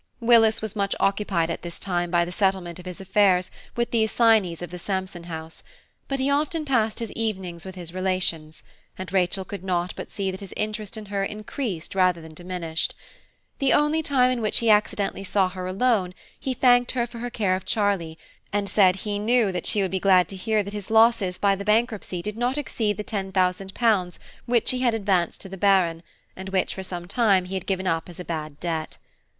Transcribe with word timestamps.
Willis 0.19 0.63
was 0.63 0.75
much 0.75 0.95
occupied 0.99 1.51
at 1.51 1.61
this 1.61 1.77
time 1.79 2.09
by 2.09 2.25
the 2.25 2.31
settlement 2.31 2.79
of 2.79 2.87
his 2.87 2.99
affairs 2.99 3.51
with 3.75 3.91
the 3.91 4.03
assignees 4.03 4.63
of 4.63 4.71
the 4.71 4.79
Sampson 4.79 5.25
house; 5.25 5.61
but 6.07 6.17
he 6.19 6.27
often 6.27 6.65
passed 6.65 6.97
his 6.97 7.11
evenings 7.11 7.65
with 7.65 7.75
his 7.75 7.93
relations, 7.93 8.63
and 8.97 9.13
Rachel 9.13 9.45
could 9.45 9.63
not 9.63 9.93
but 9.95 10.09
see 10.11 10.31
that 10.31 10.39
his 10.39 10.55
interest 10.57 10.97
in 10.97 11.05
her 11.13 11.23
increased 11.23 11.93
rather 11.93 12.19
than 12.19 12.33
diminished. 12.33 12.95
The 13.59 13.73
only 13.73 14.01
time 14.01 14.31
in 14.31 14.41
which 14.41 14.57
he 14.57 14.71
accidentally 14.71 15.23
saw 15.23 15.49
her 15.49 15.67
alone 15.67 16.15
he 16.39 16.55
thanked 16.55 16.93
her 16.93 17.05
for 17.05 17.19
her 17.19 17.29
care 17.29 17.55
of 17.55 17.63
Charlie, 17.63 18.17
and 18.51 18.67
said 18.67 18.95
he 18.95 19.19
knew 19.19 19.53
she 19.65 19.83
would 19.83 19.91
be 19.91 19.99
glad 19.99 20.27
to 20.29 20.35
hear 20.35 20.63
that 20.63 20.73
his 20.73 20.89
losses 20.89 21.37
by 21.37 21.55
the 21.55 21.63
bankruptcy 21.63 22.23
did 22.23 22.37
not 22.37 22.57
exceed 22.57 22.97
the 22.97 23.03
£10,000 23.03 24.19
which 24.47 24.71
he 24.71 24.79
had 24.79 24.95
advanced 24.95 25.41
to 25.41 25.49
the 25.49 25.57
Baron, 25.57 26.01
and 26.35 26.49
which, 26.49 26.73
for 26.73 26.81
some 26.81 27.07
time, 27.07 27.45
he 27.45 27.53
had 27.53 27.67
given 27.67 27.85
up 27.85 28.09
as 28.09 28.19
a 28.19 28.25
bad 28.25 28.59
debt. 28.59 28.97